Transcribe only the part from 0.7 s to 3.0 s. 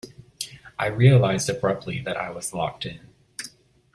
I realised abruptly that I was locked